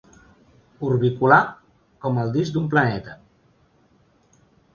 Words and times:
Orbicular 0.87 1.37
com 2.07 2.17
el 2.23 2.33
disc 2.39 2.57
d'un 2.57 2.67
planeta. 2.73 3.15